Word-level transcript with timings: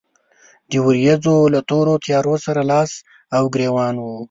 د 0.69 0.71
ورېځو 0.85 1.35
له 1.53 1.59
تورو 1.69 1.93
تيارو 2.05 2.35
سره 2.45 2.61
لاس 2.71 2.91
او 3.35 3.43
ګرېوان 3.53 3.95
و. 3.99 4.05